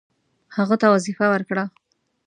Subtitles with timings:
[0.55, 1.63] هغه ته وظیفه ورکړه.